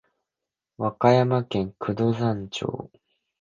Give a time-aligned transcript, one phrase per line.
[0.79, 2.89] 和歌山県九度山町